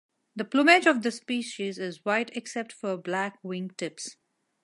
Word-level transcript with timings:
The 0.35 0.45
plumage 0.45 0.87
of 0.87 1.03
this 1.03 1.17
species 1.17 1.77
is 1.77 2.03
white 2.03 2.35
except 2.35 2.73
for 2.73 2.97
black 2.97 3.37
wing 3.43 3.69
tips. 3.77 4.15